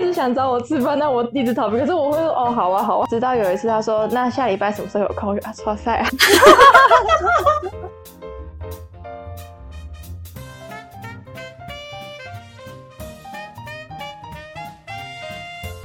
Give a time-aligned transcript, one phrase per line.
[0.00, 1.78] 一直想找我吃饭，但我一直逃避。
[1.78, 3.06] 可是我会说哦，好啊，好啊。
[3.10, 5.36] 直到有一次他说，那下礼拜什么时候有空？
[5.38, 6.08] 啊，超赛啊！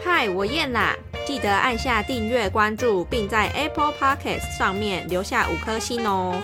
[0.02, 0.96] 嗨，我燕啦！
[1.26, 6.42] 记得按下订阅、关注，并在 Apple Podcast 上面留下五颗星哦。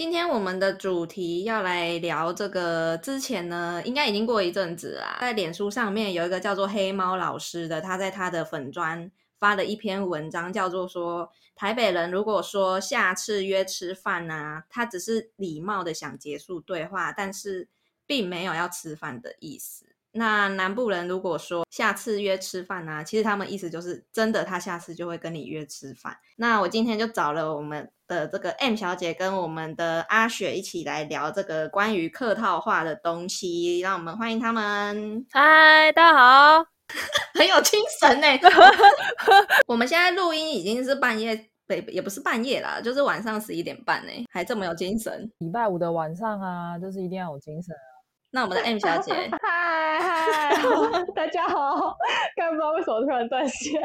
[0.00, 5.18] 今天我们的主题要来聊这个，之前呢，应该已经过一阵子啦。
[5.20, 17.68] 在脸书上面有一个叫做黑猫老师的，他在他的粉砖发了一篇文章，叫做说台北人如果说下次约吃饭啊，他只是礼貌的想结束对话，但是
[18.06, 19.84] 并没有要吃饭的意思。
[20.12, 26.16] 那南部人如果说下次约吃饭啊，其实他们意思就是真的，他下次就会跟你约吃饭。
[26.36, 35.24] 那我今天就找了我们的这个 M 小姐跟我们的阿雪一起来聊这个关于客套话的东西，让我们欢迎他们。
[35.30, 36.64] 嗨，大家好，
[37.38, 38.26] 很有精神呢。
[39.68, 41.36] 我们现在录音已经是半夜，
[41.68, 45.30] 不也不是半夜啦，就是晚上十一点半呢，还这么有精神。
[45.38, 47.72] 礼拜五的晚上啊，就是一定要有精神。
[48.32, 50.54] 那我们的 M 小姐， 嗨嗨，
[51.16, 51.96] 大家好，
[52.36, 53.82] 刚不知道为什么突然断线。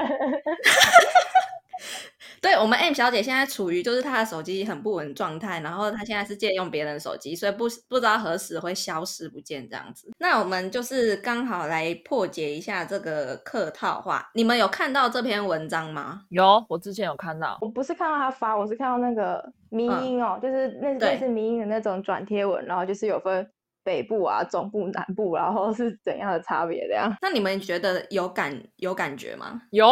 [2.41, 10.11] 对我们 M 小姐现在处于就是她的手机很不稳状态，然后她现在是借用别人手机，所以不不知道何时会消失不见这样子。
[10.19, 14.29] 那我们就是刚好来破解一下这个客套话。
[14.35, 16.21] 你们有看到这篇文章吗？
[16.29, 17.57] 有，我之前有看到。
[17.61, 23.49] 我不是看到他发，我是看到那个迷音哦，就是那类似迷音的那种转贴文，然后就是有分。
[23.85, 26.85] 北部啊，中部、南部，然后是怎样的差别？
[26.87, 27.15] 这样？
[27.21, 29.61] 那你们觉得有感有感觉吗？
[29.69, 29.87] 有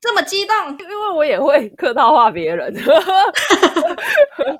[0.00, 0.54] 这么激动？
[0.78, 2.74] 因为我也会客套话别人。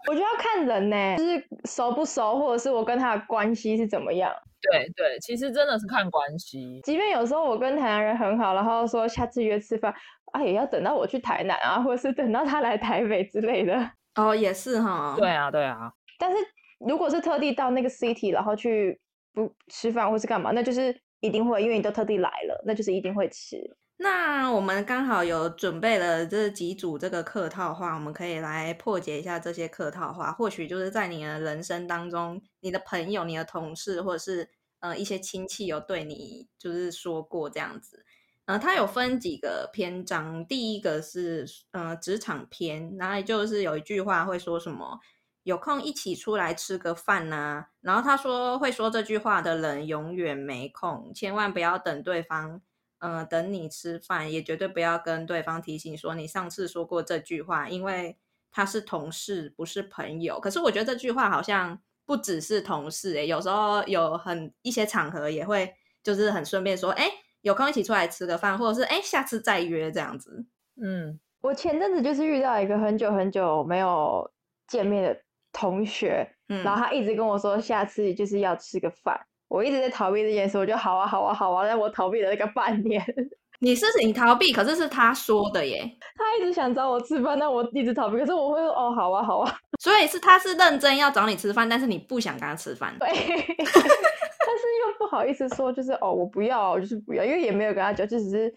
[0.09, 4.33] 我觉得要看人呢，就是熟不熟，或者是我跟他的关系是怎么样。
[4.63, 6.81] 对对，其实真的是看关系。
[6.85, 9.93] 即便有时候我跟台南人很好，然后说下次约吃饭
[10.33, 13.91] 啊，也要等到我去台南啊，或者是等到他来台北之类的。
[14.15, 15.15] 哦，也是哈。
[15.19, 15.93] 对啊，对啊。
[16.19, 16.39] 但是。
[16.79, 19.01] 如果是特地到那个 city，然后去
[19.33, 23.57] 不吃饭或是干嘛，那就是一定会，因为你都特地来了，那就是一定会吃。
[23.99, 30.31] 那我们刚好有准备了这几组这个客套话，我们可以来破解一下这些客套话。
[30.33, 34.51] 或许就是在你的人生当中，你的朋友、你的同事，或者是
[34.81, 38.05] 呃一些亲戚有对你就是说过这样子。
[38.45, 45.01] 呃，它有分几个篇章，第一个是呃职场篇，然后就是有一句话会说什么。
[45.47, 52.61] 有空一起出来吃个饭呐，然后他说会说这句话的人永远没空，千万不要等对方，
[52.99, 58.19] 呃，等你吃饭，也绝对不要跟对方提醒说你上次说过这句话，因为
[58.51, 60.41] 他是同事不是朋友。
[60.41, 67.09] 可是我觉得这句话好像不只是同事诶，有时候有很一些场合也会就是很顺便说，哎，
[67.43, 70.45] 有空一起出来吃个饭，或者是哎下次再约这样子。
[70.83, 74.29] 嗯，我前阵子就是遇到一个很久很久没有
[74.67, 75.21] 见面的。
[75.57, 79.19] 同学，然后他一直跟我说下次就是要吃个饭，
[79.49, 83.03] 我一直在逃避这件事，我就好啊好啊好啊，但我逃避了那个半年。
[83.59, 85.81] 你是你逃避，可是是他说的耶。
[86.15, 89.51] 他一直想找我吃饭，但我一直逃避，可是我会说哦好啊好啊。
[89.81, 92.95] 所以是他是认真要找你吃饭，但是你不想跟他吃饭。
[92.99, 98.55] 对， 但是又不好意思说，就是哦我不要，我就是不要，因为也没有跟他讲，就只是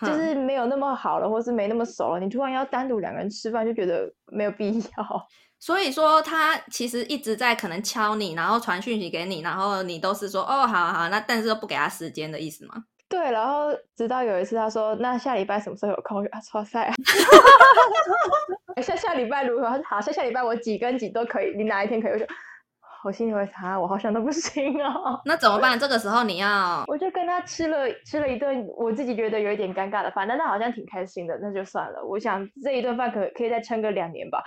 [0.00, 2.20] 就是没有那么好了，或是没那么熟了。
[2.20, 5.26] 你突然要单独两个人吃饭，就觉得没有必要。
[5.58, 12.74] 所以说，他其实一直在可能敲你，然后传讯息给你，然后你都是说哦，好好，那但是都不给他时间的意思吗？
[13.08, 16.22] 对，然后直到有一次他说，那下礼拜什么时候有空？
[16.30, 16.94] 啊，超赛啊！
[18.82, 19.80] 下下礼拜如何？
[19.88, 22.12] 好，下下礼拜我几跟几都可以，你哪一天可以？
[22.12, 22.26] 我说。
[23.04, 25.20] 我心里会想，我好像都不行啊。
[25.24, 25.78] 那怎么办？
[25.78, 32.04] 这个时候你要， 我就跟他吃了吃了一顿，我自己觉得有一点尴尬的饭，但他好像挺开心的，那就算了。
[32.04, 34.42] 我想这一顿饭可可以再撑个两年吧。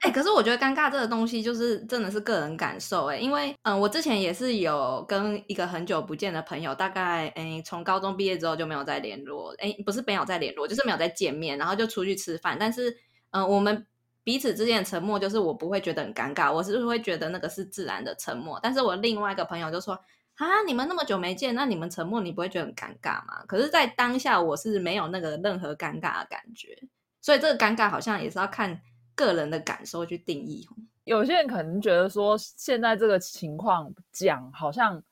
[0.00, 12.94] 哎，可是我觉得尴尬这个东西就是真的是个人感受哎，因为嗯，我之前也是有跟一个很久不见的朋友，大概哎从高中毕业之后就没有再联络，哎，不是没有再联络，就是没有再见面，然后就出去吃饭，但是
[13.32, 13.86] 嗯，我们。
[14.24, 18.58] 彼此之间的沉默，就是我不会觉得很尴尬，我是会觉得那个是自然的沉默。
[18.62, 19.94] 但是我另外一个朋友就说
[20.36, 26.76] ：“啊，你们那么久没见，那你们沉默，你不会觉得很尴尬吗？”可是，在当下，我是没有那个任何尴尬的感觉。
[27.20, 28.80] 所以，这个尴尬好像也是要看
[29.14, 30.66] 个人的感受去定义。
[31.04, 35.02] 有些人可能觉得说，现在这个情况讲好像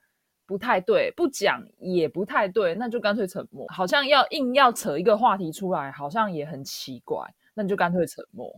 [0.47, 3.67] 不太对，不讲也不太对，那就干脆沉默。
[3.69, 7.23] 好像要硬要扯一个话题出来，好像也很奇怪，
[7.53, 8.50] 那你就干脆沉默。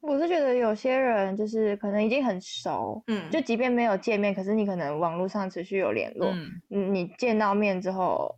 [0.00, 6.28] 我是觉得有些人就是可能已经很熟，嗯，就即便没有见面，可是你可能网络上持续有联络，
[6.70, 8.34] 嗯，你见到面之后。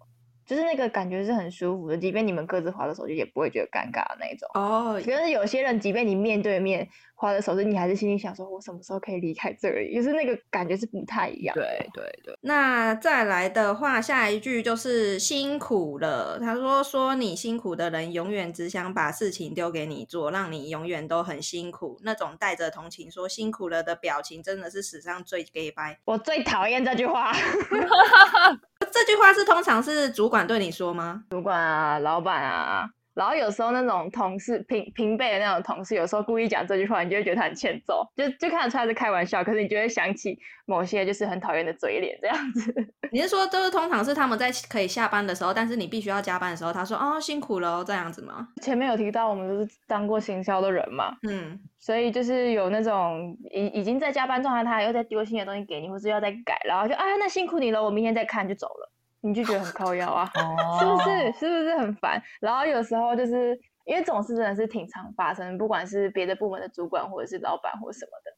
[0.52, 4.46] 就是那个感觉是很舒服的，即便你们各自划着手机，也不会觉得尴尬的那种。
[4.52, 11.54] 哦，可是有些人，即便你面对面划着手机，你还是心里想说：“我什么时候可以离开这里？”就是那个感觉是不太一样。
[11.54, 11.64] 对
[11.94, 12.38] 对对。
[12.42, 16.38] 那再来的话，下一句就是辛苦了。
[16.38, 21.98] 他说：“说你辛苦的人，永远只想把事情丢给你做，让你永远都很辛苦。
[22.04, 25.98] 那种带着同情说辛苦了的表情，真的是史上最 gay 白。
[26.04, 27.32] 我最讨厌这句话。
[28.92, 31.24] 这句话是通常是主管对你说吗？
[31.30, 32.88] 主管啊，老板啊。
[33.14, 42.74] 然后有时候那种同事平平辈的那种同事，有时候故意讲这句话，你就会觉得他很欠揍，就就看得出来是开玩笑，可是你就会想起某些就是很讨厌的嘴脸这样子。
[43.12, 48.48] 你是说，就是通常是他们在可以下班的时候，但是你必须要加班的时候，他说哦辛苦了这样子吗？
[48.62, 58.90] 前面有提到我们都是当过行销的人嘛，嗯，所以就是有那种已已经在加班状态，他又在丢新的东西给你，或是要再改，然后就啊那辛苦你了，我明天再看就走了。
[59.24, 60.28] 你就觉得很靠腰啊，
[60.80, 61.32] 是不是？
[61.38, 62.20] 是不是很烦？
[62.40, 68.32] 然后有时候就是因为这种事真的是挺常发生，不管是别的部门的主管，或者是老板或什么的。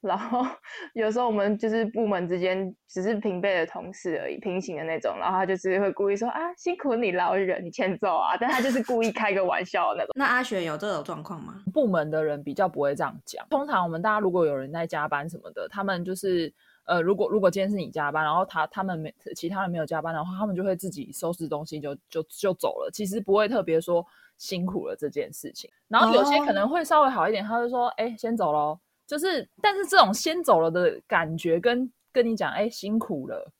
[0.00, 0.46] 然后
[0.94, 5.16] 有时候我们就是部门之间只是平辈的同事而已，平行的那种。
[5.18, 8.36] 然后他就是会故意说啊，辛苦你了，我忍你欠揍啊。
[8.40, 10.12] 但他就是故意开个玩笑那种。
[10.14, 11.62] 那阿雪有这种状况吗？
[11.72, 13.46] 部门的人比较不会这样讲。
[13.50, 16.52] 通常我们大家如果有人在加班什么的，他们就是。
[16.88, 22.90] 呃，如果如果今天是你加班，然后他他们没其他人没有加班的话，他们就会自己收拾东西就就就走了。
[22.90, 24.02] 其实不会特别说
[24.38, 25.70] 辛苦了这件事情。
[25.86, 28.78] 然后有些可能会稍微好一点，他会说：“哎，先走喽。”
[29.08, 33.50] 就是，但是这种先走了的感觉跟跟你讲“哎，辛苦了”，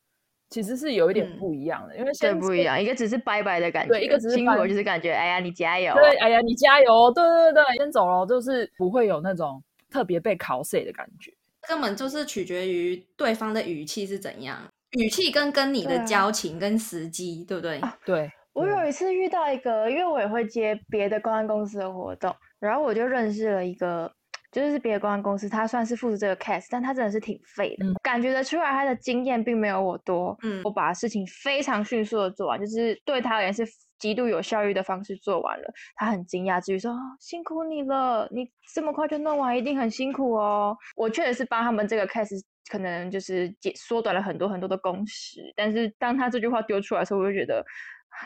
[0.51, 11.33] 其实是有一点不一样的，因为先不一样，一个只是拜拜的感觉，对，一个只是辛苦就是感觉“哎呀，你加油”，对，“哎呀，你加油”，对对对，先走了，就是不会有那种特别被考碎的感觉。
[11.67, 14.59] 根本就是取决于对方的语气是怎样，
[14.93, 17.81] 语气跟跟你的交情跟时机，对不对？
[18.05, 18.31] 对。
[18.55, 24.13] 我有一次遇到一个，因为我也会接别的公安公司的活动，然后我就认识了一个，
[24.51, 30.37] 就是别的公关公司，他算是负责这个 case，但他真的是挺废的，感觉得出来他的经验并没有我多。
[30.43, 30.63] 嗯。
[30.65, 33.65] 我把事情非常迅速的做完，就是对他而言是。
[33.99, 35.65] 极度有效率的方式做完了，
[35.97, 40.77] 他很惊讶，至于说辛苦你了，你这么快就弄完，一定很辛苦哦。
[40.95, 42.41] 我确实是帮他们这个 case，
[42.71, 47.61] 可能就是减缩短了很多很多的工时，但是当他这句话丢出来的时候，我就觉得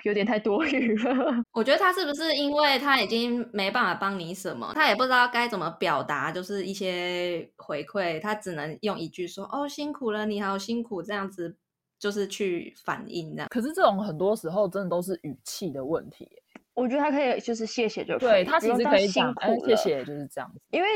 [0.05, 1.45] 有点太多余了。
[1.53, 11.57] 我觉得他是不是因为他已经没办法帮你什么，他也不知道该怎么表达，就是一些回馈，他只能用一句说哦辛苦了，你好辛苦这样子。
[11.99, 16.29] 就是去反应这样，可是这种很多时候真的都是语气的问题。
[16.75, 19.33] 我觉得他可以就是谢谢就对他其实可以讲
[19.65, 20.61] 谢谢就是这样子。
[20.71, 20.89] 因为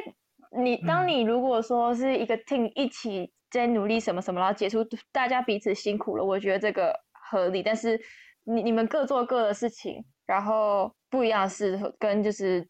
[0.61, 7.63] 你当你如果说是一个 team 一起在努力什么什么，然后结束大家彼此辛苦了，我觉得这个合理。
[7.63, 8.01] 但是
[8.47, 12.67] 你你们各做各的事情，然后不一样的事跟就是。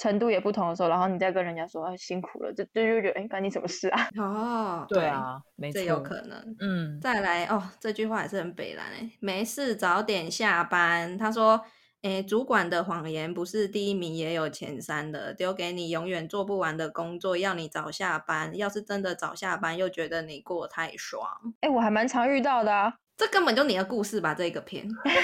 [0.00, 4.08] 程度也不同的时候，然后你再跟人家说啊辛苦了，就就就觉得哎关你什么事啊？
[4.16, 6.56] 哦，对啊，没错，这有可能。
[6.60, 11.18] 嗯，再来哦，这句话也是很北蓝哎，没事早点下班。
[11.18, 11.60] 他说，
[12.02, 18.56] 哎，主管的谎言不是第一名也有前三的，丢给你永远做不完的工作，要你早下班。
[18.56, 21.28] 要是真的早下班，又觉得你过太爽。
[21.60, 24.34] 哎，我还蛮常遇到的啊，这根本就你的故事吧？
[24.34, 24.88] 这个片。
[25.04, 25.20] 对啊，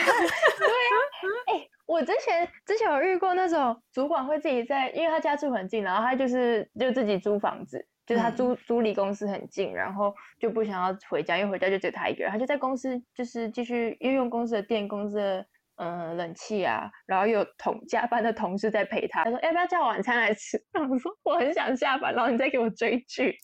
[1.46, 1.68] 哎。
[1.86, 15.46] 我之前之前有遇过那种主管会自己在，因为他家住很近，然后他就是就自己租房子，就是他租租离公司很近，然后就不想要回家，因为回家就只有他一个人，他就在公司就是继续运用公司的电、公司的
[15.76, 20.58] 嗯冷气啊，然后有同加班的同事在陪他，他说要不要叫晚餐来吃？
[20.90, 23.36] 我说我很想下班，然后你再给我追剧。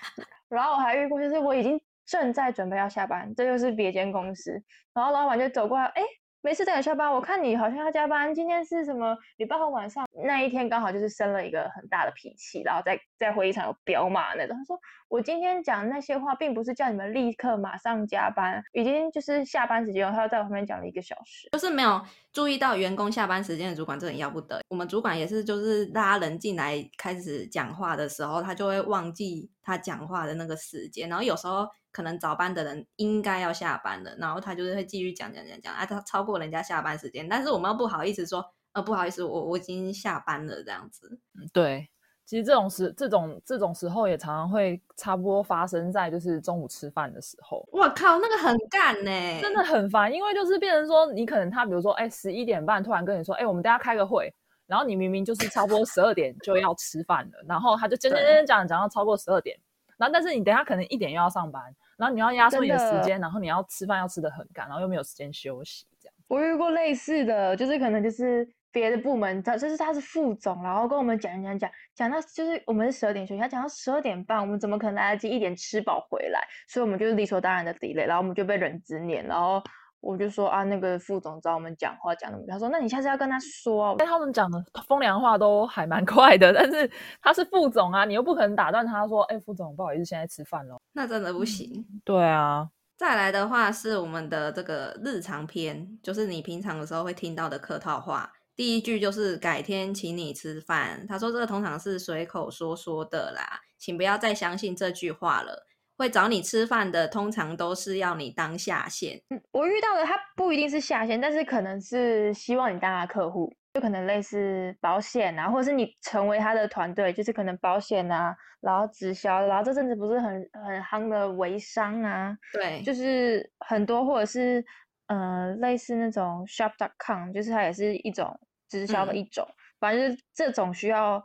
[0.48, 1.78] 然后我还遇过，就是我已经
[2.12, 6.02] 正在准备要下班，这就是别间公司，然后老板就走过来，哎。
[6.44, 7.08] 没事，等你下班。
[7.08, 8.34] 我看你好像要加班。
[8.34, 9.16] 今天是什么？
[9.36, 14.56] 礼拜二晚上那一天刚好就是生了一个很大的脾气，然后在在会议场有彪骂那种。
[14.56, 22.02] 他说：“我今天讲那些话，并不是叫你们立刻马上加班，已经就是下班时间了。”他在我旁边讲了一个小时，就是没有
[22.32, 24.60] 注意到员工下班时间的主管，这很要不得。
[24.68, 31.68] 我们主管也是，就是拉人进来开始讲话的时候，他就会忘记他讲话的那个时间，然后有时候。
[31.92, 41.20] 可能早班的人应该要下班了，然后他就是会继续讲讲讲讲，啊，他超过人家下班时间，但是我们又不好意思说，呃，不好意思，我我已经下班了这样子。
[41.52, 41.90] 对，
[42.32, 47.62] 其实这种时这种这种时候也常常会差不多发生在就是中午吃饭的时候。
[47.70, 49.10] 我靠，那个很干呢，
[49.42, 54.32] 真的很烦，因为就是变成说你可能他比如说哎十一点半突然跟你说哎我们等下开个会，
[54.66, 59.54] 然后你明明就是差不多十二点就要吃饭了，然后他就讲讲讲讲讲到超过十二点，
[59.98, 61.62] 然后但是你等下可能一点又要上班，
[61.98, 66.14] 然后你要压缩你的时间，然后你要吃饭要吃的很赶，然后又没有时间休息，这样。
[66.28, 76.40] 我遇过类似的，就是可能就是别的部门，他就是他是副总，然后跟我们讲讲讲讲到就是我们是十二点休息，他讲到十二点半，我们怎么可能来得及一点吃饱回来？
[76.66, 79.62] 所以我们就是理所当然的 delay，然后我们就被人质念，然后。
[80.04, 91.86] 我就说啊，那个副总找我们讲话讲那么，他说那你下次要跟他说，但，他们讲的风凉话都还蛮 快的，但是他是副总啊，你又不可能打断他说，哎，副总不好意思，现在吃饭喽，那真的不行。
[92.04, 105.66] 对啊，再来的话是我们的这个日常篇，就是你平常的时候会听到的客套话，第一句就是改天请你吃饭，他说这个通常是随口说说的啦，请不要再相信这句话了。
[105.98, 109.22] 会找你吃饭的，通常都是要你当下线。
[109.28, 124.64] 嗯，我遇到的他不一定是下线，但是可能是希望你当他客户，就可能类似保险啊，或者是你成为他的团队，就是可能保险啊，然后直销，然后这阵子不是很很夯的微商啊，对，就是很多或者是
[125.06, 129.46] 呃类似那种 shop.com，就是它也是一种直销的一种，
[129.78, 131.16] 反正就是这种需要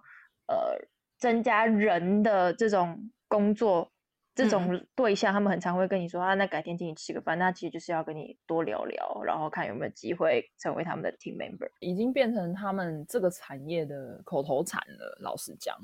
[0.48, 0.78] 呃
[1.18, 3.92] 增加人的这种工作。
[4.36, 15.18] 这种对象，他们很常会跟你说啊，那改天请你吃个饭，那其实就是要跟你多聊聊，然后看有没有机会成为他们的 team member，已经变成他们这个产业的口头禅了。
[15.22, 15.76] 老实讲，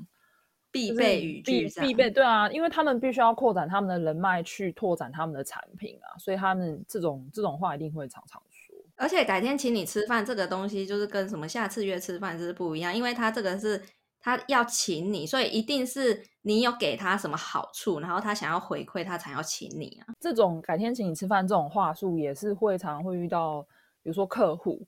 [0.74, 8.76] 必备语句，必必备对啊，因为他们必须要扩展他们的人脉，去拓展他们的产品啊，所以他们这种这种话一定会常常说。
[8.96, 13.80] 而且改天请你吃饭这个东西，就是跟什么下次约吃饭是不一样，因为他这个是。
[14.26, 20.14] 他要请你，所以一定是你有给他什么好处，然后他想要回馈，他才要请你啊。
[20.18, 23.60] 这种改天请你吃饭这种话术，也是会常会遇到，
[24.02, 24.82] 比如说客户，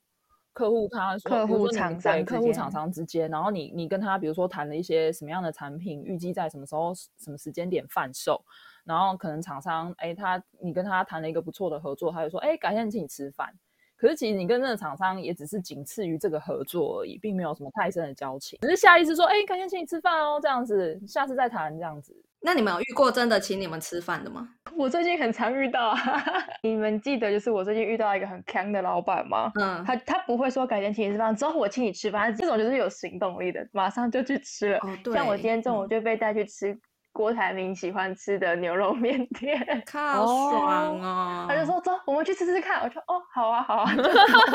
[0.57, 8.43] 客户他客户厂商客户厂商之间，然后你你跟他比如说谈了一些什么样的产品，预计在什么时候什么时间点贩售，
[8.83, 13.53] 然后可能厂商哎他你跟他谈了一个不错的合作，他就说哎改天请你吃饭。
[13.95, 22.15] 可是其实你跟那个厂商也只是仅次于这个合作而已，并没有什么太深的交情，只是下意识说，哎，改天请你吃饭哦，这样子，下次再谈这样子。
[22.47, 24.47] 那你们有遇过真的请你们吃饭的吗？
[24.73, 25.93] 我最近很常遇到，
[26.63, 29.51] 你们记得就是我最近遇到一个很坑的老板吗？
[29.59, 34.77] 嗯，他他不会说改天请你吃饭，之后我请你吃饭，这种就是有行动力的，马上就去吃了。
[34.77, 35.13] 哦，对。
[35.13, 36.73] 像我今天中午就被带去吃。
[37.17, 39.59] 郭台铭喜欢吃的牛肉面店，
[39.91, 41.45] 好爽哦！
[41.49, 43.91] 他就说：“走，我们去吃吃看。”我说：“哦，好啊，好啊。”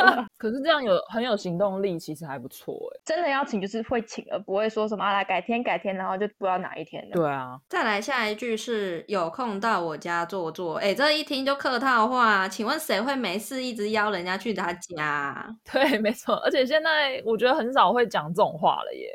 [0.38, 3.00] 可是这样有很有行动力，其实还不错哎。
[3.04, 7.10] 真的邀请就是会请，而不会说什么来改天改天，然后就不知道哪一天了。
[7.14, 7.58] 对啊。
[7.68, 10.76] 再来下一句是有空到我家坐坐。
[10.76, 12.48] 哎，这一听就客套话。
[12.48, 15.44] 请问谁会没事一直邀人家去他家？
[15.72, 16.36] 对，没错。
[16.44, 19.08] 而且现在我觉得很少会讲这种话了耶。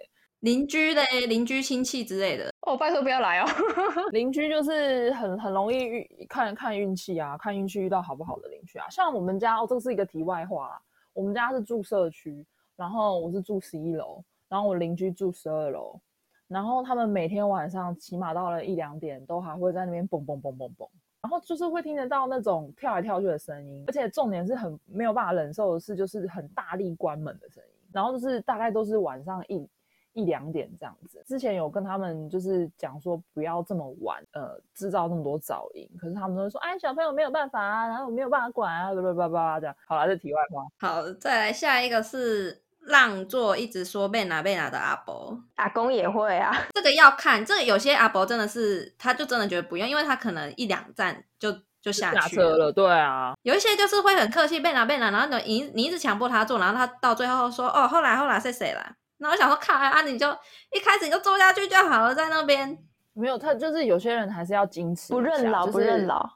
[0.47, 3.45] 邻居的邻居亲戚之类的哦，拜托不要来哦。
[4.13, 8.87] 邻居就是很很容易遇看看运气啊，看运气遇到好不好的邻居啊。
[8.89, 12.45] 像我们家哦，这是一个题外话，我们家是住社区，
[12.77, 15.99] 然后我是住十一楼，然后我邻居住十二楼，
[16.47, 20.87] 然后他们每天晚上起码到了一两点，都还会在那边蹦蹦蹦蹦蹦，
[21.21, 29.67] 然后就是会听得到那种跳来跳去的声音，而且重点是很没有办法忍受的是，就是很大力关门的声音，然后就是大概都是晚上一。
[30.17, 35.87] 一两点这样子，之前有跟他们就是讲说不要这么晚，呃，制造那么多噪音。
[36.01, 39.75] 可是他们都会说，哎，小朋友没有办法啊，然后我没有办法管啊，叭叭叭叭这样。
[39.87, 40.65] 好了，这题外话。
[40.79, 46.51] 好，再来下一个是让座，一直说被拿被拿的阿伯，阿公也会啊。
[46.73, 52.71] 这个要看，这个有些阿伯真的是，他就真的觉得不用，因为他可能一两站就就下去了。
[52.71, 58.95] 对啊，有一些就是会很客气，被拿被拿，然后你你一直强迫他坐，然后他到最后说，哦，后来后来是谁了？
[59.17, 60.27] 那我想说，看啊，你就
[60.71, 62.77] 一开始你就坐下去就好了，在那边
[63.13, 66.29] 没有他，就是有些人还是要矜持，不认老，不认老。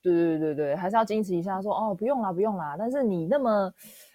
[0.00, 2.76] 对对对对还是要矜持一下，说哦，不用啦，不用啦。
[2.78, 3.70] 但是你那么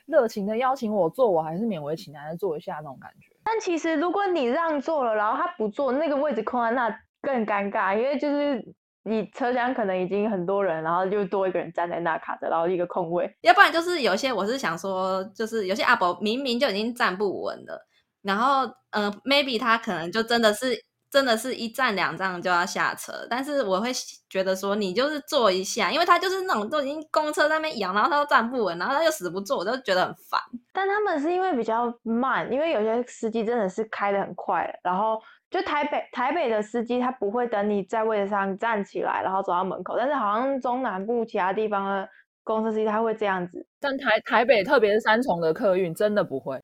[0.06, 3.36] 热情的邀请我坐，我还是勉为其难的坐一下那种感觉。
[3.44, 8.66] 但其实如果你让座了，然后他不坐，那个位置空在那更尴尬，因为就是
[9.04, 13.30] 你车厢可能已经很多人，然后就多一个人站在那卡着，然后一个空位。
[13.42, 17.86] 要不然就是有些我是想说，就是有些阿伯明明就已经站不稳了。
[18.24, 18.62] 然后，
[18.92, 20.76] 呃，maybe 他可能就真的是，
[21.12, 23.12] 真的是一站两站就要下车。
[23.30, 23.92] 但是我会
[24.30, 30.40] 觉得说，你就是坐一下，因为他就是那种都已经公车那边摇，然后他都站不稳，然后他又死不坐，我就觉得很烦。
[30.72, 39.96] 但他们是因为比较慢，因为有些司机真的是开的很快，然后就台北台北的司机他不会等你在位置上站起来，然后走到门口。
[39.98, 42.10] 但是好像中南部其他地方的
[42.44, 43.68] 公车司机他会这样子。
[43.80, 46.58] 但台台北特别是三重的客运真的不会。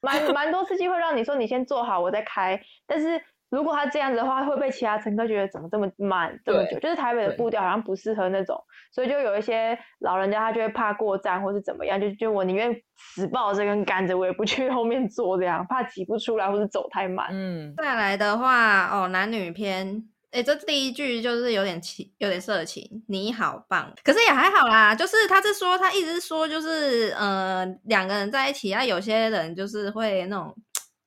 [0.00, 2.60] 蛮 蛮多司机会让你说你先坐好，我再开。
[2.86, 6.78] 但是如果他这样子的话，会被其他乘客觉得怎么这么慢这么久？
[6.80, 8.62] 就是台北的步调好像不适合那种，
[8.92, 17.28] 所以就有一些老人家他就会怕过站或是怎么样，就就我宁愿死抱这根杆子，我也不去后面坐，这样怕挤不出来或是走太慢。
[17.30, 20.04] 嗯，再来的话哦，男女篇。
[20.30, 23.02] 哎，这第一句就是有点情，有点色情。
[23.08, 24.94] 你好棒，可是也还好啦。
[24.94, 30.54] 就是他是说，他一直说，就是呃，两个人在一起啊，有些人就是会那种，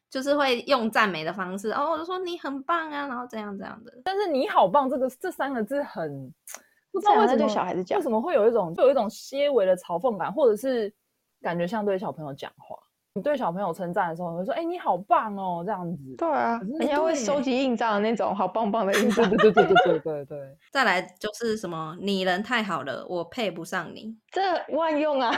[0.09, 3.93] 就是会用赞美的方式哦，我就说你很棒啊，然后这样这样的。
[4.03, 6.33] 但是你好棒这个这三个字很
[6.91, 10.91] 不知道为什么对小孩子讲，为什么会有一种就有一种些微的嘲讽感，或者是
[11.43, 12.75] 感觉像对小朋友讲话。
[13.13, 16.15] 你对小朋友称赞的时候，会说：“哎，你好棒哦！”这样子。
[16.17, 19.29] 对啊，人家会收集印章的那种，好棒棒的印章。
[19.31, 20.57] 对对对对对对对。
[20.71, 24.15] 再来就是什么，你人太好了，我配不上你。
[24.31, 24.41] 这
[24.73, 25.29] 万用啊，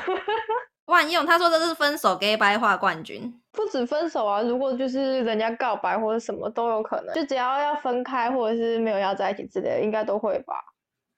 [0.86, 1.25] 万用。
[1.25, 10.53] 他说这是分手 gay 白话冠军，不止分手啊，如果就是人家告白或者什么都有可能，就只要要分开或者是没有要在一起之类的，应该都会吧。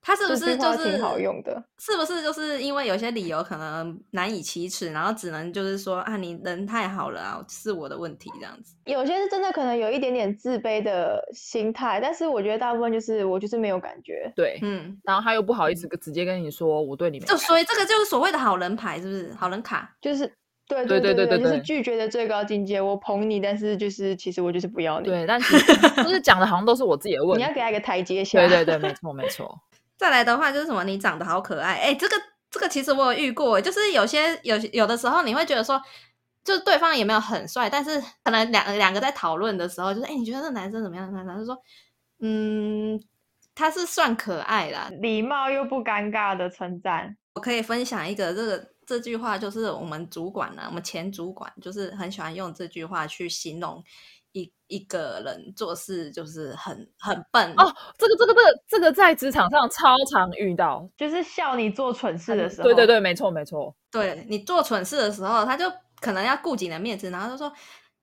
[0.08, 1.64] 他是不是就是挺好用的？
[1.80, 8.76] 是不是就是因为有些理由可能难以启齿，然后只能就是说啊，你人太好了啊，是我的问题这样子。
[8.86, 14.32] 有些是真的可能有一点点自卑的心态，但是我觉得大部分就是我就是没有感觉。
[14.36, 17.26] 对，嗯，然后他又不好意思直接跟你说我对你没。
[17.26, 19.34] 就所以这个就是所谓的好人牌，是不是？
[19.34, 20.32] 好人卡就是
[20.68, 22.80] 对对对对对，就是拒绝的最高境界。
[22.80, 25.08] 我捧你，但是就是其实我就是不要你。
[25.08, 25.58] 对，但是
[26.04, 27.44] 就是讲的好像都是我自己的问题。
[27.44, 28.38] 你要给他一个台阶下。
[28.40, 29.60] 对对对，没 错没错。
[29.98, 30.84] 再来的话就是什么？
[30.84, 32.16] 你长得好可爱，哎，这个
[32.52, 35.82] 这个其实我有遇过，就是有些有有的时候你会觉得说，
[36.44, 41.12] 就是对方也没有很帅，但是可能两两个在讨论的时候，就是哎，你觉得这男生怎么样？
[41.14, 41.58] 男生说，
[42.20, 43.02] 嗯，
[43.54, 47.16] 他是算可爱啦，礼貌又不尴尬的称赞。
[47.34, 53.84] 我可以分享一个这个这句话，就是我们主管呢，我们前主管就是很喜欢用这句话去形容。
[54.36, 62.66] 一一个人做事就是很很笨哦，这个这个这个这个在职场上超常遇到，就是笑你做蠢事的时候。
[62.66, 63.74] 对对对，没错没错。
[63.90, 65.72] 对你做蠢事的时候，他就
[66.02, 67.50] 可能要顾及你的面子，然后就说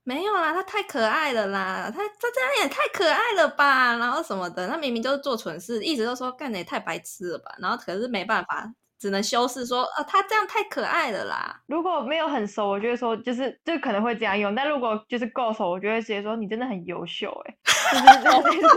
[0.04, 8.72] 没有啦，他太可爱了啦，他他这样也太可爱了吧，然后什么的，他明明就是做蠢事，一直都说干的也太白痴了吧，然后可是没办法。
[9.02, 11.60] 只能修饰说，呃，他这样太可爱了啦。
[11.66, 14.54] 如果没有很熟，我觉得说就是就可能会这样用。
[14.54, 17.56] 但如果就是够熟，我就会直接说你真的很优秀， 哎，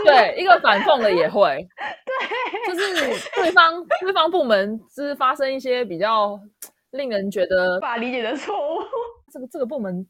[0.04, 1.64] 对，一个反讽的也会，
[2.66, 6.40] 对，就是对方对方部门是发生一些比较
[6.90, 8.82] 令人觉得无法理解的错误。
[9.32, 10.04] 这个这个部门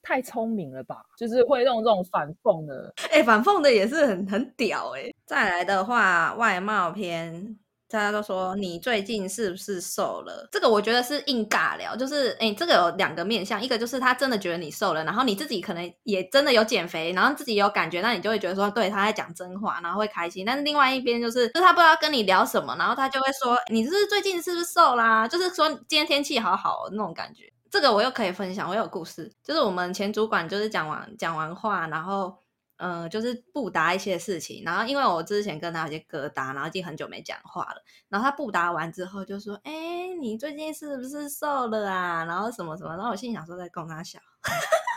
[0.00, 1.02] 太聪明了吧？
[1.18, 5.12] 就是会用这种反讽的，哎，反讽的也是很很屌哎。
[5.26, 7.58] 再来的话，外貌篇。
[7.88, 10.48] 大家都说你最近是不是瘦了？
[10.50, 20.44] 这个我觉得是硬尬聊，就是哎，这个有两个面向，一个就是他真的觉得你瘦了，然后你自己可能也真的有减肥，然后自己有感觉，那你就会觉得说对他在讲真话，然后会开心。
[20.44, 25.28] 但是另外一边就是，就是他不知道跟你聊什么，然后他就会说你是最近是不是瘦啦？
[25.28, 27.44] 就是说今天天气好好那种感觉。
[27.70, 32.36] 这个我又可以分享，我有故事，就是我们前主管就是讲完讲完话，然后。
[32.78, 39.72] 嗯，就是不答一些事情，然后因为我之前跟他有些疙瘩，然后已经很久没讲话了，然后他不答完之后就说：“哎，
[40.20, 44.18] 你最近是不是瘦了啊？”然后什么什么，然后我心想说在供他笑，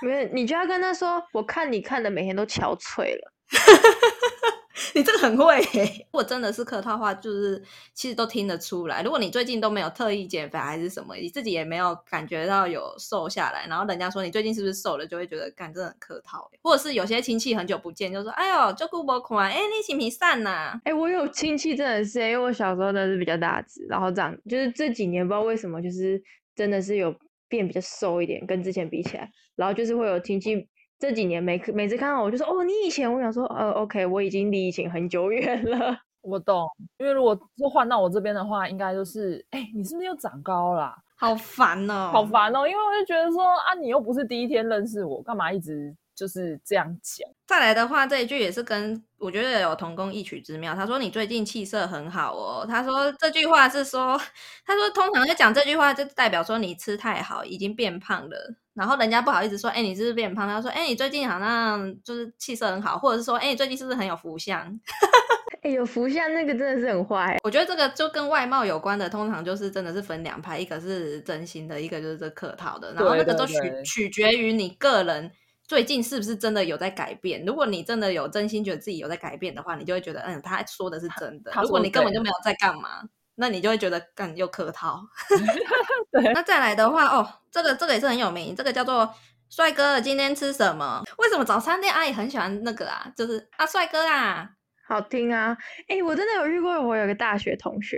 [0.02, 3.34] 没有，你就要跟他说：“我看你看的每天都憔悴了。”
[4.96, 7.62] 你这个很会， 如果真的是客套话，就是
[7.94, 9.02] 其实都听得出来。
[9.04, 16.50] 如果你最近都没有特意减肥还是什么，你自己也没有感觉到有瘦下来，然后人家说你最近是不是瘦了，就会觉得干真的很客套。
[16.62, 26.22] 或者是有些亲戚很久不见，就说：“哎呦，就顾不款，哎，你心情散呐？”哎，我有亲戚真的是，因为我小时候呢是比较大只，然后长就是这几年不知道为什么，就是
[26.56, 27.14] 真的是有
[27.48, 30.68] 变比较瘦一点，跟之前比起来，然后就是会有亲戚。
[31.00, 35.98] 这几年每每次看到我就说哦，你以前我想说呃，OK，我已经离以前很久远了。
[36.22, 40.94] 我懂，因为如果是换到我这边的话，应该就是哎，你是不是又长高了？
[41.16, 47.26] 好烦哦，好烦哦，因为我就觉得说啊，你又不是第一天认识我，干嘛一直就是这样讲？
[47.48, 50.76] 再来的话，这一句也是跟我觉得有同工异曲之妙。
[50.76, 52.66] 他说你最近气色很好哦。
[52.68, 54.20] 他说这句话是说，
[54.66, 58.56] 他说通常在讲这句话就代表说你吃太好，已经变胖了。
[58.80, 60.48] 然后人家不好意思说，哎，你是不是变胖？
[60.48, 64.80] 他说，哎，你最近好像就是气色很好，或者是说，哎，你最近是不是很有福相？
[65.62, 67.38] 哎，有福相那个真的是很坏。
[67.44, 72.94] 我觉得这个就跟外貌有关的，通常就是真的是分两派，一个是真心的，一个就是这客套的。
[72.94, 75.30] 然后那个都取取决于你个人
[75.68, 77.44] 最近是不是真的有在改变。
[77.46, 81.52] 如果你真的有真心觉得自己有在改变的话，你就会觉得，嗯，他说的是真的。
[81.62, 83.04] 如果你根本就没有在干嘛，
[83.40, 85.02] 那你就会觉得更又客套。
[86.12, 87.28] 对，那再来的话，哦。
[87.52, 89.12] 这个这个也是很有名，这个叫做
[89.50, 91.04] 帅哥，今天吃什么？
[91.18, 93.12] 为什么早餐店阿姨很喜欢那个啊？
[93.18, 94.48] 就是啊，帅哥啊，
[94.88, 95.58] 好听啊！
[95.88, 97.98] 哎，我真的有遇过，我有个大学同学，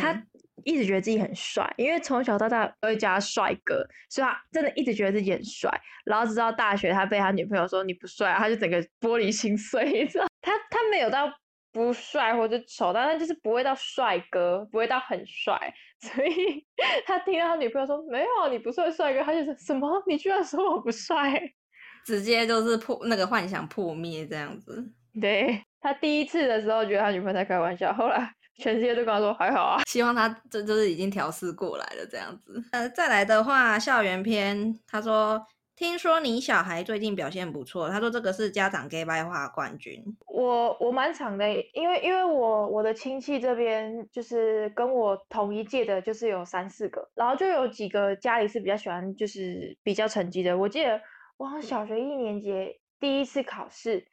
[0.00, 0.18] 他
[0.64, 5.70] 一直觉得自己很帅，因为从小到大都会叫他帅哥，所以他真的一直觉得自己很帅。
[6.06, 10.26] 然后直到大学，他被他女朋友说你不帅，他就整个玻璃心碎，你知道？
[10.40, 11.30] 他他没有到
[11.78, 15.56] 不帅或者丑，但他就是不会到帅哥，不会到很帅。
[16.00, 16.64] 所以
[17.06, 20.02] 他听到他女朋友说没有你不算帅哥，他就说什么？
[20.06, 21.40] 你居然说我不帅？
[22.04, 24.84] 直接就是破那个幻想破灭这样子。
[25.20, 32.60] 对他第一次的时候觉得他女朋友在开玩笑，后来 全世界都跟他说还好啊，希望他这就是已经调试过来了这样子。
[32.72, 35.40] 呃，再来的话，校园篇，他说。
[35.78, 40.02] 听说你小孩最近表现不错，他说这个是家长 gay 白话冠军。
[40.26, 50.58] 我我蛮长的，因为因为我我的亲戚这边就是跟我同一届的，就是有三四个，然后就有几个家里是比较喜欢就是比较成绩的。
[50.58, 51.00] 我记得
[51.36, 54.04] 我好像小学一年级第一次考试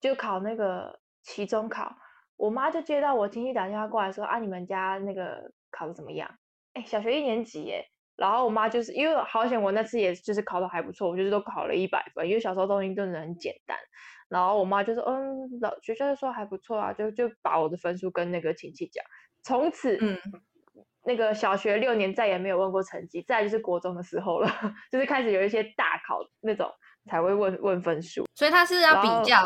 [0.00, 1.96] 就考那个期中考，
[2.36, 6.30] 我妈就接到我亲戚打电话过来说啊，你们家那个考的怎么样？
[6.74, 7.84] 哎，小学一年级耶。
[8.18, 13.78] 然后我妈就是因为好险，我那次也就是考的还不错，我就是都考了一百分，因为小时候东西真的很简单。
[14.28, 19.02] 然后我妈就说：“嗯，老学校就说还不错啊，就就把我的分数跟那个亲戚讲。”
[19.42, 20.18] 从此，嗯，
[21.04, 24.50] 那个小学六年再也没有问过成绩，再就是国中的时候了，
[24.90, 26.68] 就是开始有一些大考那种
[27.06, 28.26] 才会问问分数。
[28.34, 29.40] 所以他是要比较，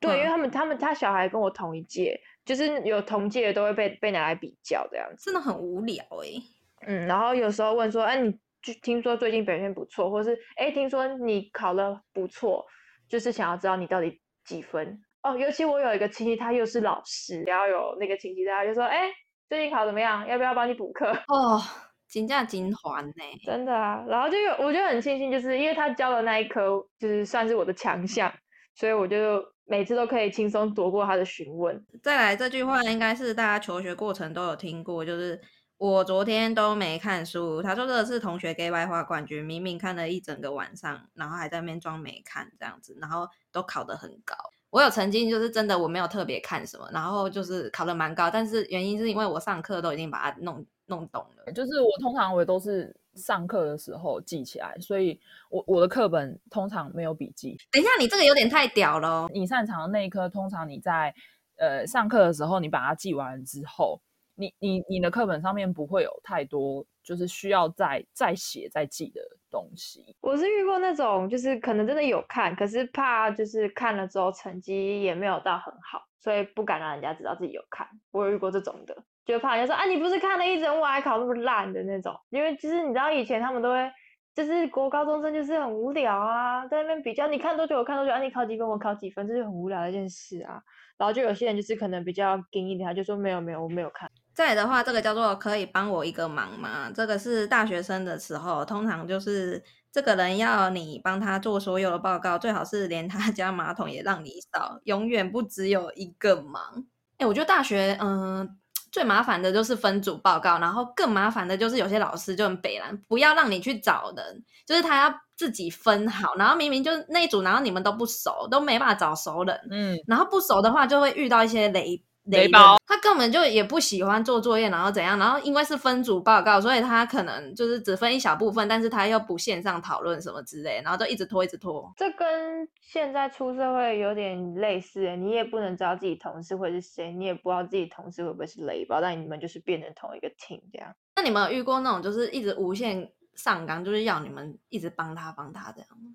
[0.00, 6.40] 对，因为他们他们他小孩跟我同一届，就是有同届的都会被被拿来比较这样子，真的很无聊哎。
[6.86, 12.64] 嗯，然后有时候问说，哎，你就听说最近表现不错，或是哎，听说你考了不错，
[13.08, 15.36] 就是想要知道你到底几分哦。
[15.36, 19.10] 尤其我有一个亲戚，他又是老师，然后有那个亲戚他就说，哎，
[19.48, 20.26] 最近考怎么样？
[20.26, 21.10] 要不要帮你补课？
[21.28, 21.60] 哦，
[22.08, 23.24] 金价金环呢？
[23.44, 24.04] 真的啊。
[24.08, 28.32] 然后就有，我就很庆幸，就是因为他教的那一科，就是算是我的强项，
[28.74, 31.82] 所以我就每次都可以轻松躲过他的询问。
[32.02, 35.40] 再来这句话，应该是大家求学过程都有听过，就是。
[35.80, 44.36] 我昨天都没看书，他说这是同学给外画冠军，明明看了一整个晚上，然后还在那边装没看这样子，然后都考得很高。
[44.68, 51.50] 我有曾经就是真的我没有特别看什么，然后就是考得蛮高，但是原因是因为我上课都已经把它弄弄懂了。
[51.54, 57.56] 就是我通常我都是上课的时候记起来，所以我我的课本通常没有笔记。
[57.70, 59.26] 等一下，你这个有点太屌了。
[59.32, 61.14] 你擅长的那一科，通常你在
[61.56, 64.02] 呃上课的时候，你把它记完之后。
[64.40, 70.16] 你你你的课本上面不会有太多就是需要再再写再记的东西。
[70.22, 77.86] 我是遇过那种就是可能真的有看，可是怕就是看了之后成绩也没有到很好，所以不敢让人家知道自己有看。
[78.12, 82.18] 我有遇过这种的，就怕人家说啊你不是看了一整晚还考那么烂的那种。
[82.30, 83.92] 因为其实你知道以前他们都会
[84.34, 90.62] 就是国高中生就是很无聊啊，在那边比较你看多久我看多久，啊你考几分我考几分，这就很无聊的一件事啊。
[90.96, 94.10] 然后就有些人就是可能比较硬一点，他就说没有没有我没有看。
[94.40, 96.90] 再的话，这个叫做可以帮我一个忙吗？
[96.94, 106.86] 这个是大学生的时候，通常就是这个人要你帮他做所有的报告，最好是连他家马桶也让你扫，永远不只有一个忙。
[107.18, 108.48] 哎，我觉得大学嗯
[108.90, 122.02] 最麻烦的就是分组报告，然后更麻烦的就是有些老师就很北蓝，不要让你去找人，就是他要自己分好，然后明明就是那一组，然后你们都不熟，都没办法找熟人，嗯，然后不熟的话就会遇到一些雷。
[122.30, 125.18] 雷包，他根本就也不喜欢做作业，然后怎样？
[125.18, 131.92] 然后因为是分组报告，所以他可能就是只分一小部分，但是他又不线上讨论什么之类，然后就一直拖，一直拖。
[131.96, 140.94] 这跟现在出社会有点类似，你也不能知道自己同事会是谁，你也不知道自己同事会不会是雷包，但你们就是变成同一个 team 这样。
[141.16, 146.10] 那你们有遇过那种就是一直无限上纲，就是要你们一直帮他帮他这样吗？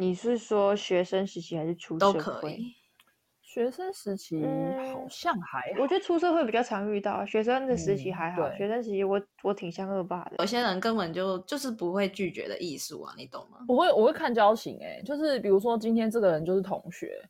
[0.00, 2.74] 你是说学生时期还是出都可以？
[3.58, 4.40] 学生时期
[4.92, 7.26] 好像还，我觉得出社会比较常遇到。
[7.26, 10.36] 学生的时期还好，学生时期我我挺像恶霸的。
[10.38, 13.58] 有些人根本就就是不会拒绝的艺术啊，你懂吗？
[13.66, 17.20] 我会我会看交情，哎，就是比如说今天这个人就是同学，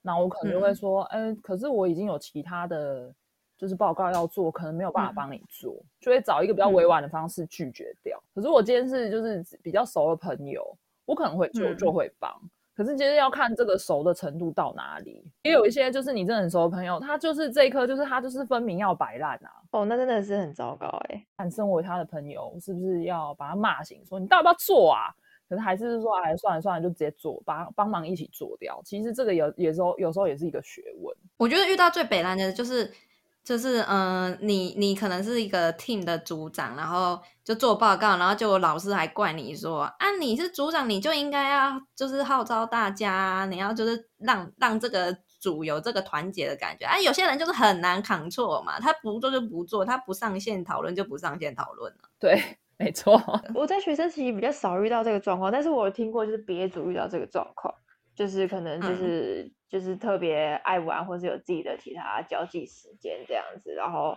[0.00, 3.14] 那我可能就会说，哎，可是我已经有其他的
[3.58, 8.18] 就是报告要做，可能没有办法帮你做，就会找一个比较委婉的方式拒绝掉。
[8.34, 10.64] 可是我今天是就是比较熟的朋友，
[11.04, 12.34] 我可能会就就会帮。
[12.74, 19.50] 可是其实要看这个熟的程度到哪里，也有一些就是你真的很熟的朋友，他就是这一颗就是他就是分明要摆烂啊。
[19.70, 21.24] 哦，那真的是很糟糕哎。
[21.36, 25.14] 但身为他的朋友，是不是要把他骂醒，说你到底要不要做啊？
[25.46, 28.80] 可是还是说，哎，算了算了，就直接做，帮帮忙一起做掉。
[28.84, 31.14] 其实这个有有时候有时候也是一个学问。
[31.36, 32.90] 我觉得遇到最北烂的就是
[33.44, 46.86] 就是嗯，你你可能是一个 team 的组长，然后就做报告，然后就老师还怪你说啊，你是组长，你就应该要就是号召大家，你要就是让让这个组有这个团结的感觉。
[46.86, 51.98] 啊，有些人就是很难扛错嘛，他不做就不做，他不上线讨论就不上线讨论了。
[52.18, 52.42] 对，
[52.78, 53.22] 没错。
[53.54, 57.74] 我在学生时期比较少遇到这个状况，但是我听过就是别组遇到这个状况。
[58.14, 64.16] 就是可能就是就是特别爱玩，或是有自己的其他交际时间这样子，然后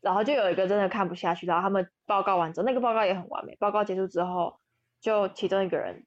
[0.00, 3.56] 然后就有一个真的看不下去，然后他们报告完之后，那个报告也很完美。
[3.56, 4.54] 报告结束之后，
[5.00, 6.04] 就其中一个人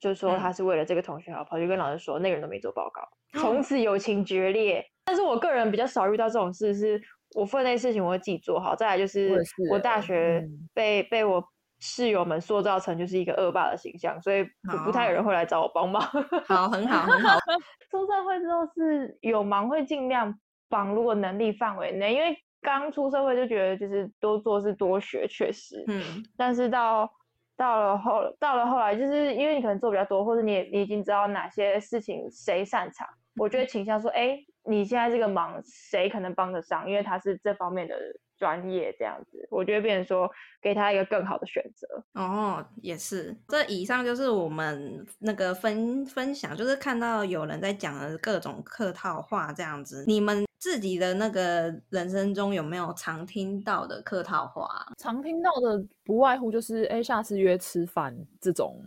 [0.00, 3.02] 就说他是为了这个同学好，跑去跟老师说那个人都没做报告，
[3.38, 4.84] 从此友情决裂。
[5.04, 7.00] 但是我个人比较少遇到这种事，是
[7.34, 8.74] 我分内事情我会自己做好。
[8.74, 9.38] 再来就是
[9.70, 10.42] 我大学
[10.72, 11.46] 被被我。
[11.78, 16.00] 室友们塑造成就是一个恶霸的形象，所以不不太有人会来找我帮忙。
[16.46, 17.38] 好，很好，很好。
[17.90, 20.34] 出社会之后是有忙会尽量
[20.68, 25.84] 帮，如果能力范围内，因为刚出社会就觉得就是多做是多学，确实。
[25.86, 26.02] 嗯。
[26.36, 27.10] 但是到
[27.56, 37.94] 到了后到了后来，就是因为你可能做比较多，或者你你已经知道哪些事情谁擅长，我觉得倾向说，哎，你现在这个忙谁可能帮得上，因为他是这方面的。
[38.38, 43.36] 专业这样子，我觉得变成说给他一个更好的选择哦，也是。
[43.48, 50.04] 这以上就是我们那个分分享，就是看到有人在讲的各种客套话这样子。
[50.06, 54.86] 你们自己的那个人生中有没有常听到的客套话？
[54.98, 58.82] 常听到的不外乎就是哎，下次约吃饭这种，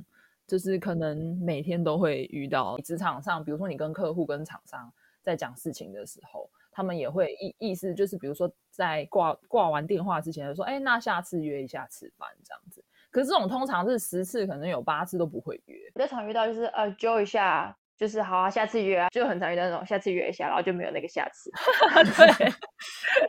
[0.46, 2.78] 就是可能每天都会遇到。
[2.80, 4.92] 职场上，比如说你跟客户、跟厂商
[5.24, 6.50] 在讲事情的时候。
[6.72, 12.84] 他们也会意意思就是，比如说在挂挂完电话之前就说，哎，那下次约一下吃饭这样子。
[13.12, 15.78] 可是这种通常是十次可能有八次都不会约。
[15.94, 21.52] 比较常遇到就是呃揪一下，就是好啊，下次约啊，就很常遇到那种下次约一下，然后就没有那个下次。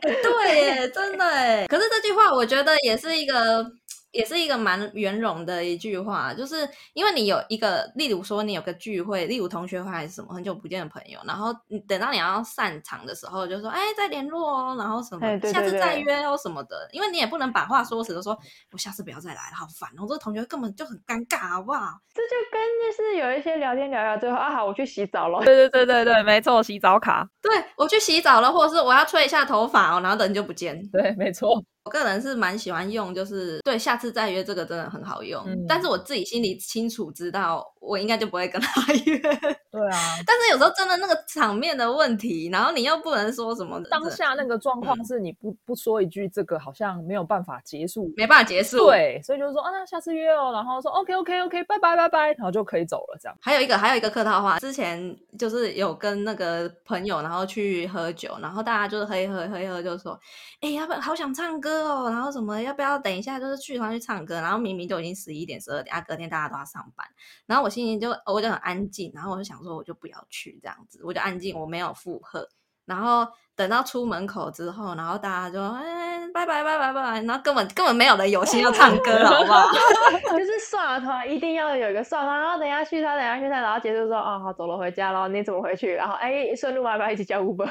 [0.01, 1.65] 对， 对，真的哎。
[1.67, 3.65] 可是这句话我觉得也是一个。
[4.11, 18.37] 也是一个蛮圆融的一句话，就是因为你有一个，例如说你有个聚会，例如同学会还是什么，很久不见的朋友，然后你等到你要散场的时候，就说哎再联络哦，然后什么下次再约哦什么的，因为你也不能把话说死，说
[18.71, 21.97] 我下次不要再来了，好烦哦，这个同学根本就很尴尬，好不好？
[22.13, 31.63] 这就跟就是有一些聊天聊聊最后啊好，我去洗澡了，对对对对对，没错，洗澡卡，对我去洗澡了，或者是我要吹一下头发哦，然后人就不见，对，没错。
[31.83, 35.43] 我个人是蛮喜欢用，就是对下次再约这个真的很好用。
[35.67, 39.19] 但是我自己心里清楚知道，我应该就不会跟他约。
[39.71, 43.81] 对啊，但是有时候真的那个场面的问题，然后你又不能说什么。
[43.89, 48.85] 当下那个状况是你不不说一句这个，好像没有办法结束，没办法结束。
[48.85, 53.37] 对，所以就是说啊，那下次约哦，然后说 OK OK OK，拜拜拜拜，然后就可以走了这样。
[53.41, 60.19] 还有一个还有一个客套话，之前就是有跟那个朋友，然后去喝酒，然后大家就是喝一喝喝一喝，就说
[60.59, 62.61] 哎，要不要好想唱歌哦，然后什么。
[62.61, 63.39] 要不要等一下？
[63.39, 67.07] 就是去团去唱歌，然后明明就已经十一点、十二点啊，隔天大家都要上班，
[67.47, 72.47] 然后我心情就我就很安静，然后我就想说，我就不要去这样子，我就安静，我没有附和，
[72.85, 73.25] 然后。
[73.61, 79.67] 等到出门口之后，然后大家就哎拜拜拜拜拜拜，然后根本根本没有人有心要唱歌，好不好？
[80.31, 85.93] 就是算了他，一定要有一个算了，然后等下去他，等下去他，然后结束说哦好走了回家了，你怎么回去？
[85.93, 87.69] 然后哎顺路要不要一起叫 Uber？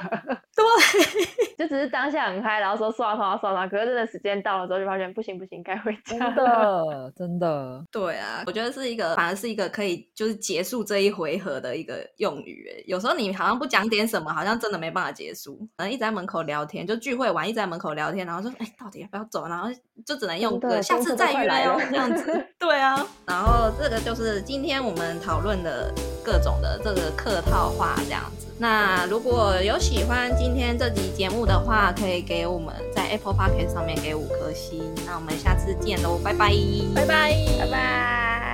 [0.54, 6.16] 对， 就只是当下很嗨，然后说算了算了算了，可是真的时间到了之后就发现不行不行，该回家。
[6.16, 12.68] 真的真的，对啊，我觉得是一个反而是一个可以就是结束这一回合的一个用语。
[12.86, 15.58] 有时候你好像不讲点什么，好像真的没办法结束。
[15.88, 19.68] 一直在门口聊天，就聚会完一直在门口聊天，然后说：“哎，到底要不要走？”然后
[20.04, 22.44] 就只能用个下次再约哦这样子。
[22.58, 25.92] 对啊，然后这个就是今天我们讨论的
[26.24, 28.48] 各种的这个客套话这样子。
[28.58, 34.82] 那如果有喜欢今天这集节目的话，可以给我们在 Apple Podcast 上面给五颗星。
[35.06, 36.52] 那我们下次见喽，拜拜，
[36.94, 38.49] 拜拜，拜拜。